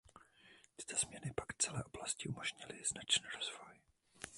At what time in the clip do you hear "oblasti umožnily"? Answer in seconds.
1.83-2.83